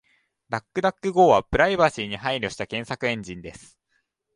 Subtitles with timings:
[0.51, 3.77] DuckDuckGo はプライバシーに配慮した検索エンジンです。